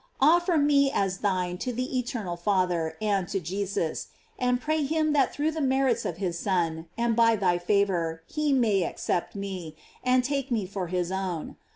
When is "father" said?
2.35-2.97